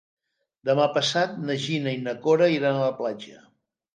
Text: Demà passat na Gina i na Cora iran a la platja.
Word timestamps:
Demà 0.69 0.87
passat 0.93 1.35
na 1.49 1.57
Gina 1.67 1.93
i 1.97 2.01
na 2.07 2.15
Cora 2.25 2.47
iran 2.55 2.79
a 2.79 2.87
la 2.89 2.95
platja. 3.03 3.39